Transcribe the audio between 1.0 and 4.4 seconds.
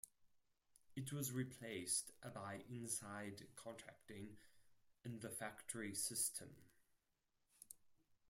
was replaced by inside contracting